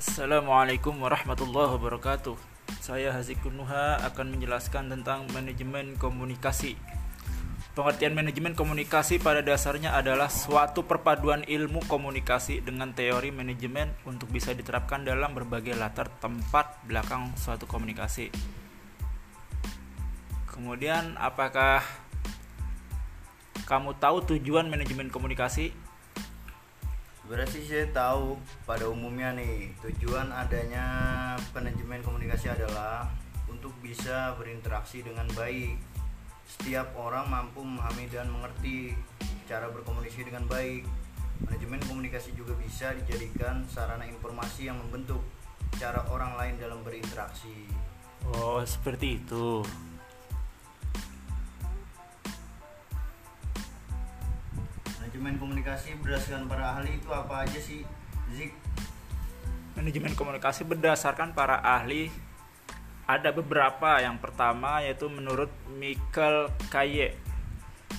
Assalamualaikum 0.00 0.96
warahmatullahi 0.96 1.76
wabarakatuh. 1.76 2.32
Saya 2.80 3.12
Hazikun 3.12 3.52
Nuha 3.52 4.00
akan 4.00 4.32
menjelaskan 4.32 4.88
tentang 4.88 5.28
manajemen 5.36 5.92
komunikasi. 6.00 6.80
Pengertian 7.76 8.16
manajemen 8.16 8.56
komunikasi 8.56 9.20
pada 9.20 9.44
dasarnya 9.44 9.92
adalah 9.92 10.32
suatu 10.32 10.88
perpaduan 10.88 11.44
ilmu 11.44 11.84
komunikasi 11.84 12.64
dengan 12.64 12.96
teori 12.96 13.28
manajemen 13.28 13.92
untuk 14.08 14.32
bisa 14.32 14.56
diterapkan 14.56 15.04
dalam 15.04 15.36
berbagai 15.36 15.76
latar 15.76 16.08
tempat 16.16 16.80
belakang 16.88 17.36
suatu 17.36 17.68
komunikasi. 17.68 18.32
Kemudian, 20.48 21.20
apakah 21.20 21.84
kamu 23.68 24.00
tahu 24.00 24.24
tujuan 24.32 24.64
manajemen 24.72 25.12
komunikasi? 25.12 25.89
Berarti 27.30 27.62
saya 27.62 27.86
tahu 27.94 28.34
pada 28.66 28.90
umumnya 28.90 29.30
nih 29.30 29.70
tujuan 29.86 30.34
adanya 30.34 30.82
manajemen 31.54 32.02
komunikasi 32.02 32.50
adalah 32.50 33.06
untuk 33.46 33.70
bisa 33.78 34.34
berinteraksi 34.34 35.06
dengan 35.06 35.30
baik. 35.38 35.78
Setiap 36.42 36.90
orang 36.98 37.30
mampu 37.30 37.62
memahami 37.62 38.10
dan 38.10 38.26
mengerti 38.34 38.98
cara 39.46 39.70
berkomunikasi 39.70 40.26
dengan 40.26 40.42
baik. 40.50 40.82
Manajemen 41.46 41.78
komunikasi 41.86 42.34
juga 42.34 42.58
bisa 42.58 42.90
dijadikan 42.98 43.62
sarana 43.70 44.10
informasi 44.10 44.66
yang 44.66 44.82
membentuk 44.82 45.22
cara 45.78 46.02
orang 46.10 46.34
lain 46.34 46.58
dalam 46.58 46.82
berinteraksi. 46.82 47.70
Oh, 48.26 48.58
seperti 48.66 49.22
itu. 49.22 49.62
Manajemen 55.20 55.36
komunikasi 55.36 56.00
berdasarkan 56.00 56.48
para 56.48 56.64
ahli 56.80 56.96
itu 56.96 57.12
apa 57.12 57.44
aja 57.44 57.60
sih, 57.60 57.84
Zik? 58.32 58.56
Manajemen 59.76 60.16
komunikasi 60.16 60.64
berdasarkan 60.64 61.36
para 61.36 61.60
ahli 61.60 62.08
ada 63.04 63.28
beberapa. 63.28 64.00
Yang 64.00 64.16
pertama 64.24 64.80
yaitu 64.80 65.12
menurut 65.12 65.52
Michael 65.76 66.48
Kaye 66.72 67.20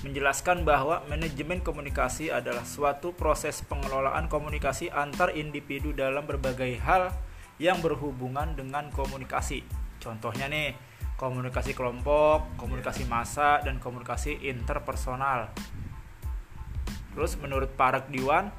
menjelaskan 0.01 0.65
bahwa 0.65 1.05
manajemen 1.05 1.61
komunikasi 1.61 2.33
adalah 2.33 2.65
suatu 2.65 3.13
proses 3.13 3.61
pengelolaan 3.69 4.25
komunikasi 4.25 4.89
antar 4.89 5.37
individu 5.37 5.93
dalam 5.93 6.25
berbagai 6.25 6.81
hal 6.81 7.13
yang 7.61 7.85
berhubungan 7.85 8.57
dengan 8.57 8.89
komunikasi. 8.89 9.61
Contohnya 10.01 10.49
nih, 10.49 10.73
komunikasi 11.21 11.77
kelompok, 11.77 12.57
komunikasi 12.57 13.05
massa, 13.05 13.61
dan 13.61 13.77
komunikasi 13.77 14.41
interpersonal. 14.41 15.53
Terus 17.11 17.35
menurut 17.39 17.71
Parag 17.75 18.07
Diwan, 18.07 18.51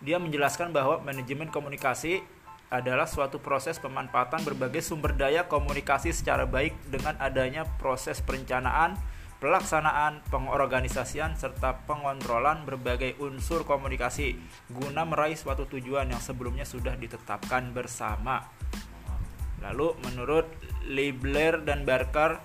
dia 0.00 0.16
menjelaskan 0.18 0.72
bahwa 0.74 0.98
manajemen 1.04 1.52
komunikasi 1.52 2.24
adalah 2.70 3.04
suatu 3.10 3.42
proses 3.42 3.82
pemanfaatan 3.82 4.46
berbagai 4.46 4.80
sumber 4.80 5.12
daya 5.18 5.50
komunikasi 5.50 6.14
secara 6.14 6.46
baik 6.46 6.72
dengan 6.86 7.18
adanya 7.18 7.66
proses 7.82 8.22
perencanaan, 8.22 8.94
pelaksanaan, 9.42 10.22
pengorganisasian, 10.30 11.34
serta 11.34 11.82
pengontrolan 11.90 12.62
berbagai 12.62 13.18
unsur 13.18 13.66
komunikasi 13.66 14.38
guna 14.70 15.02
meraih 15.02 15.34
suatu 15.34 15.66
tujuan 15.66 16.14
yang 16.14 16.22
sebelumnya 16.22 16.62
sudah 16.62 16.94
ditetapkan 16.94 17.74
bersama. 17.74 18.46
Lalu 19.60 19.98
menurut 20.06 20.46
Libler 20.86 21.60
dan 21.66 21.82
Barker 21.84 22.38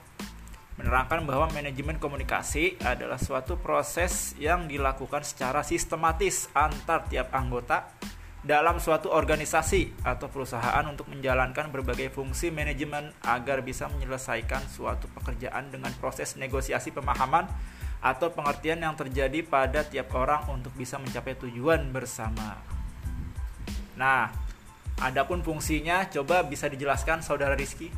menerangkan 0.75 1.23
bahwa 1.23 1.47
manajemen 1.55 1.95
komunikasi 1.95 2.75
adalah 2.83 3.15
suatu 3.15 3.55
proses 3.55 4.35
yang 4.35 4.67
dilakukan 4.67 5.23
secara 5.23 5.63
sistematis 5.63 6.51
antar 6.51 7.07
tiap 7.07 7.31
anggota 7.31 7.87
dalam 8.45 8.77
suatu 8.77 9.09
organisasi 9.09 10.05
atau 10.05 10.29
perusahaan 10.29 10.85
untuk 10.85 11.09
menjalankan 11.09 11.73
berbagai 11.73 12.13
fungsi 12.13 12.53
manajemen 12.53 13.09
agar 13.25 13.66
bisa 13.66 13.89
menyelesaikan 13.89 14.61
suatu 14.69 15.09
pekerjaan 15.17 15.73
dengan 15.73 15.89
proses 15.97 16.38
negosiasi 16.38 16.94
pemahaman 16.94 17.50
atau 18.05 18.29
pengertian 18.29 18.85
yang 18.85 18.94
terjadi 18.94 19.41
pada 19.41 19.81
tiap 19.81 20.13
orang 20.13 20.45
untuk 20.53 20.69
bisa 20.77 21.01
mencapai 21.01 21.33
tujuan 21.41 21.89
bersama. 21.89 22.61
Nah, 23.97 24.29
adapun 25.01 25.41
fungsinya 25.41 26.05
coba 26.13 26.45
bisa 26.45 26.69
dijelaskan 26.69 27.25
saudara 27.25 27.57
Rizky. 27.57 27.89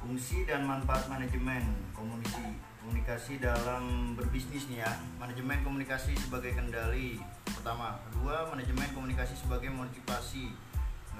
Fungsi 0.00 0.48
dan 0.48 0.64
manfaat 0.64 1.06
manajemen 1.12 1.60
komunikasi 1.92 2.70
komunikasi 2.80 3.36
dalam 3.38 4.16
berbisnis 4.16 4.66
nih 4.72 4.80
ya. 4.80 4.92
Manajemen 5.20 5.60
komunikasi 5.60 6.16
sebagai 6.16 6.56
kendali. 6.56 7.20
Pertama, 7.44 8.00
kedua 8.08 8.48
manajemen 8.48 8.88
komunikasi 8.96 9.36
sebagai 9.36 9.68
motivasi. 9.68 10.50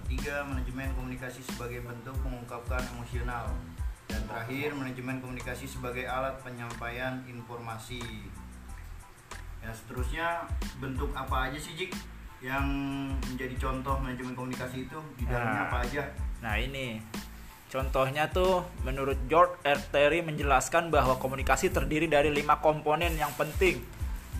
Ketiga, 0.01 0.43
manajemen 0.49 0.89
komunikasi 0.97 1.45
sebagai 1.45 1.85
bentuk 1.85 2.17
mengungkapkan 2.25 2.81
emosional. 2.97 3.53
Dan 4.09 4.25
terakhir, 4.27 4.73
manajemen 4.73 5.21
komunikasi 5.21 5.69
sebagai 5.69 6.09
alat 6.09 6.41
penyampaian 6.41 7.23
informasi. 7.29 8.01
Ya, 9.61 9.71
seterusnya 9.71 10.49
bentuk 10.81 11.13
apa 11.13 11.53
aja 11.53 11.61
sih, 11.61 11.77
Jik? 11.77 11.93
Yang 12.41 12.65
menjadi 13.29 13.55
contoh 13.61 14.01
manajemen 14.01 14.33
komunikasi 14.33 14.89
itu 14.89 14.99
di 15.21 15.29
dalamnya 15.29 15.69
Nah. 15.69 15.69
apa 15.69 15.79
aja? 15.85 16.03
Nah 16.41 16.57
ini 16.57 17.05
contohnya 17.71 18.29
tuh 18.29 18.67
menurut 18.83 19.17
George 19.31 19.57
R. 19.63 19.79
Terry 19.95 20.21
menjelaskan 20.21 20.91
bahwa 20.91 21.17
komunikasi 21.17 21.71
terdiri 21.71 22.11
dari 22.11 22.29
lima 22.35 22.59
komponen 22.59 23.15
yang 23.15 23.31
penting 23.39 23.81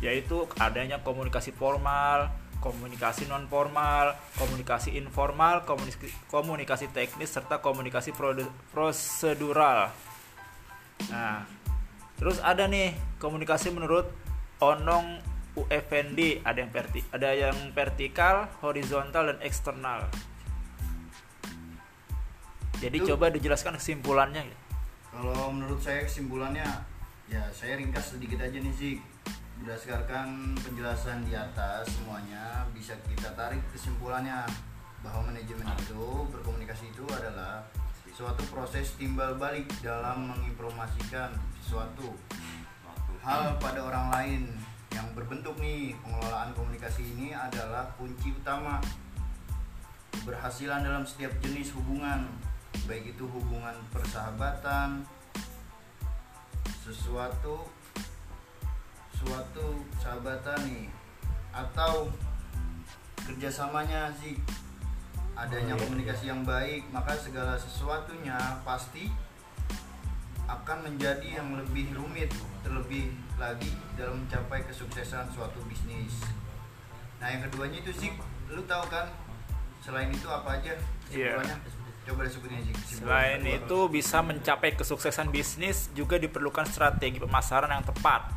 yaitu 0.01 0.49
adanya 0.57 0.99
komunikasi 1.05 1.53
formal, 1.53 2.33
komunikasi 2.61 3.29
non 3.29 3.49
formal, 3.49 4.17
komunikasi 4.37 4.97
informal, 4.97 5.65
komunikasi, 5.65 6.89
teknis 6.93 7.33
serta 7.33 7.61
komunikasi 7.61 8.13
prosedural. 8.73 9.93
Nah, 11.09 11.45
terus 12.21 12.41
ada 12.45 12.69
nih 12.69 12.97
komunikasi 13.17 13.73
menurut 13.73 14.09
Onong 14.61 15.25
UFND 15.57 16.45
ada 16.45 16.61
yang 16.61 16.69
verti 16.69 17.01
ada 17.17 17.33
yang 17.33 17.57
vertikal, 17.73 18.53
horizontal 18.61 19.33
dan 19.33 19.39
eksternal. 19.41 20.05
Jadi 22.81 22.97
Itu- 22.97 23.13
coba 23.13 23.29
dijelaskan 23.29 23.77
kesimpulannya. 23.77 24.49
Kalau 25.13 25.53
menurut 25.53 25.85
saya 25.85 26.01
kesimpulannya 26.09 26.65
ya 27.29 27.45
saya 27.53 27.77
ringkas 27.77 28.17
sedikit 28.17 28.41
aja 28.41 28.57
nih 28.57 28.75
sih 28.75 28.95
berdasarkan 29.61 30.57
penjelasan 30.65 31.29
di 31.29 31.37
atas 31.37 31.93
semuanya 31.93 32.65
bisa 32.73 32.97
kita 33.05 33.29
tarik 33.37 33.61
kesimpulannya. 33.77 34.49
Bahwa 35.05 35.33
manajemen 35.33 35.65
itu 35.81 36.29
berkomunikasi 36.33 36.93
itu 36.93 37.05
adalah 37.09 37.65
suatu 38.13 38.45
proses 38.53 38.97
timbal 39.01 39.37
balik 39.41 39.65
dalam 39.81 40.29
menginformasikan 40.29 41.33
sesuatu 41.61 42.17
hal 43.25 43.57
pada 43.61 43.81
orang 43.85 44.07
lain. 44.13 44.43
Yang 44.93 45.07
berbentuk 45.17 45.57
nih 45.61 45.97
pengelolaan 46.01 46.53
komunikasi 46.53 47.17
ini 47.17 47.33
adalah 47.33 47.89
kunci 47.97 48.33
utama 48.35 48.81
keberhasilan 50.13 50.85
dalam 50.85 51.05
setiap 51.07 51.33
jenis 51.41 51.73
hubungan 51.73 52.29
baik 52.87 53.15
itu 53.17 53.25
hubungan 53.27 53.75
persahabatan 53.95 55.07
sesuatu 56.81 57.71
suatu 59.15 59.85
sahabatan 60.01 60.59
nih 60.67 60.87
atau 61.53 62.09
kerjasamanya 63.21 64.11
sih 64.17 64.39
adanya 65.37 65.73
Oh, 65.73 65.79
iya, 65.79 65.83
komunikasi 65.87 66.25
yang 66.29 66.43
baik 66.43 66.83
maka 66.91 67.15
segala 67.15 67.55
sesuatunya 67.57 68.37
pasti 68.67 69.09
akan 70.51 70.79
menjadi 70.83 71.39
yang 71.39 71.55
lebih 71.55 71.95
rumit 71.95 72.33
terlebih 72.67 73.15
lagi 73.39 73.71
dalam 73.95 74.27
mencapai 74.27 74.67
kesuksesan 74.67 75.31
suatu 75.31 75.63
bisnis. 75.71 76.27
Nah 77.23 77.31
yang 77.31 77.47
keduanya 77.47 77.79
itu 77.81 77.93
sih 77.95 78.11
lu 78.51 78.61
tahu 78.67 78.83
kan? 78.91 79.07
Selain 79.81 80.11
itu 80.11 80.27
apa 80.27 80.59
aja 80.59 80.75
Iya. 81.09 81.39
kesimpulannya 81.39 81.57
coba 82.11 82.27
disebutin 82.27 82.59
sih 82.67 82.75
Selain 83.01 83.41
itu 83.47 83.79
bisa 83.87 84.19
mencapai 84.21 84.75
kesuksesan 84.75 85.31
bisnis 85.31 85.89
juga 85.95 86.19
diperlukan 86.19 86.67
strategi 86.67 87.23
pemasaran 87.23 87.71
yang 87.71 87.87
tepat 87.87 88.35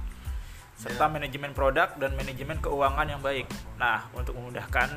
serta 0.73 1.05
Ya. 1.05 1.09
manajemen 1.09 1.53
produk 1.53 1.93
dan 2.01 2.17
manajemen 2.17 2.57
keuangan 2.57 3.05
yang 3.05 3.21
baik. 3.21 3.45
Nah, 3.77 4.09
untuk 4.13 4.33
memudahkan 4.37 4.89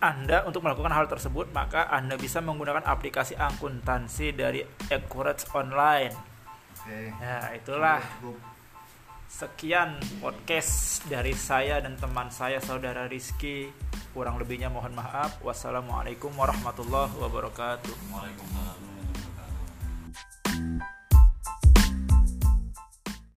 Anda 0.00 0.48
untuk 0.48 0.64
melakukan 0.64 0.96
hal 0.96 1.12
tersebut, 1.12 1.52
maka 1.52 1.84
Anda 1.92 2.16
bisa 2.16 2.40
menggunakan 2.40 2.88
aplikasi 2.88 3.36
akuntansi 3.36 4.32
dari 4.32 4.64
Accurate 4.88 5.44
Online. 5.52 6.12
oke 6.72 6.98
Ya, 7.20 7.52
itulah 7.52 8.00
Cukup. 8.16 8.40
Sekian 9.30 9.94
podcast 10.18 11.06
dari 11.06 11.30
saya 11.38 11.78
dan 11.78 11.94
teman 11.94 12.34
saya 12.34 12.58
saudara 12.58 13.06
Rizky. 13.06 13.70
Kurang 14.10 14.42
lebihnya 14.42 14.66
mohon 14.66 14.90
maaf. 14.90 15.38
Wassalamualaikum 15.46 16.34
warahmatullahi 16.34 17.14
wabarakatuh. 17.14 17.94
Waalaikumsalam 18.10 18.99